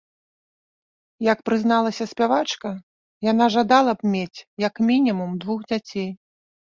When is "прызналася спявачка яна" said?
1.49-3.45